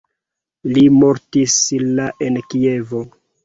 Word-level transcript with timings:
Li 0.77 0.83
mortis 1.03 1.59
la 1.95 2.11
en 2.31 2.43
Kievo. 2.51 3.07